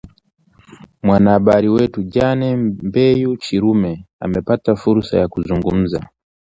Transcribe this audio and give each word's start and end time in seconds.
Mwanahabari 1.03 1.69
wetu 1.69 1.99
jane 2.13 2.47
mbeyu 2.55 3.37
chirume 3.43 4.05
amepata 4.19 4.75
fursa 4.75 5.17
ya 5.17 5.27
kuzungumza 5.27 5.99